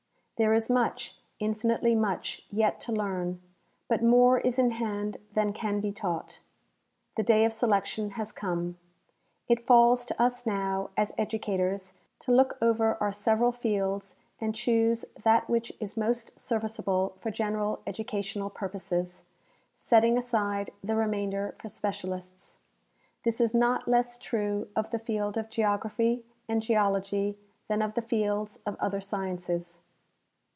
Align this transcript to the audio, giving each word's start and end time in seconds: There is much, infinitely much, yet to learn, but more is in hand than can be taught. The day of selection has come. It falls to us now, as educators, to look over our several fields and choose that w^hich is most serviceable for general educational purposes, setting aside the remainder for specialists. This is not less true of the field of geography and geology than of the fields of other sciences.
There 0.37 0.55
is 0.55 0.71
much, 0.71 1.15
infinitely 1.37 1.93
much, 1.93 2.43
yet 2.49 2.79
to 2.79 2.91
learn, 2.91 3.39
but 3.87 4.01
more 4.01 4.39
is 4.39 4.57
in 4.57 4.71
hand 4.71 5.17
than 5.33 5.53
can 5.53 5.79
be 5.79 5.91
taught. 5.91 6.39
The 7.15 7.21
day 7.21 7.45
of 7.45 7.53
selection 7.53 8.09
has 8.17 8.31
come. 8.31 8.79
It 9.47 9.67
falls 9.67 10.03
to 10.05 10.19
us 10.19 10.47
now, 10.47 10.89
as 10.97 11.13
educators, 11.15 11.93
to 12.21 12.31
look 12.31 12.57
over 12.59 12.97
our 12.99 13.11
several 13.11 13.51
fields 13.51 14.15
and 14.39 14.55
choose 14.55 15.05
that 15.21 15.45
w^hich 15.45 15.73
is 15.79 15.95
most 15.95 16.39
serviceable 16.39 17.13
for 17.19 17.29
general 17.29 17.83
educational 17.85 18.49
purposes, 18.49 19.25
setting 19.75 20.17
aside 20.17 20.71
the 20.83 20.95
remainder 20.95 21.53
for 21.61 21.69
specialists. 21.69 22.57
This 23.21 23.39
is 23.39 23.53
not 23.53 23.87
less 23.87 24.17
true 24.17 24.69
of 24.75 24.89
the 24.89 24.97
field 24.97 25.37
of 25.37 25.51
geography 25.51 26.25
and 26.49 26.63
geology 26.63 27.37
than 27.67 27.83
of 27.83 27.93
the 27.93 28.01
fields 28.01 28.57
of 28.65 28.75
other 28.79 28.99
sciences. 29.01 29.81